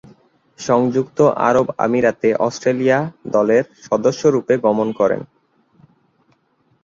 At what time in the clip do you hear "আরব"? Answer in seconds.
1.47-1.67